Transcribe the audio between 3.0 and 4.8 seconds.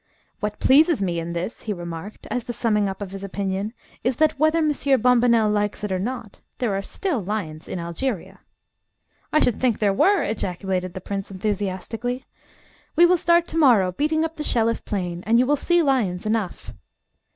of his opinion, "is that, whether